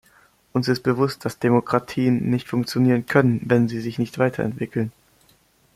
Uns 0.51 0.67
ist 0.67 0.81
bewusst, 0.81 1.25
dass 1.25 1.37
Demokratien 1.37 2.27
nicht 2.31 2.47
funktionieren 2.47 3.05
können, 3.05 3.39
wenn 3.45 3.67
sie 3.67 3.79
sich 3.79 3.99
nicht 3.99 4.17
weiterentwickeln. 4.17 4.91